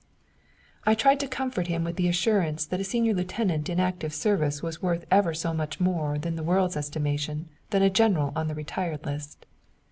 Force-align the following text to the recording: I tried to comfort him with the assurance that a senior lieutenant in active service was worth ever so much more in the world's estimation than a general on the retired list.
I 0.83 0.95
tried 0.95 1.19
to 1.19 1.27
comfort 1.27 1.67
him 1.67 1.83
with 1.83 1.95
the 1.95 2.07
assurance 2.07 2.65
that 2.65 2.79
a 2.79 2.83
senior 2.83 3.13
lieutenant 3.13 3.69
in 3.69 3.79
active 3.79 4.15
service 4.15 4.63
was 4.63 4.81
worth 4.81 5.05
ever 5.11 5.35
so 5.35 5.53
much 5.53 5.79
more 5.79 6.15
in 6.15 6.35
the 6.35 6.41
world's 6.41 6.75
estimation 6.75 7.49
than 7.69 7.83
a 7.83 7.89
general 7.91 8.33
on 8.35 8.47
the 8.47 8.55
retired 8.55 9.05
list. 9.05 9.45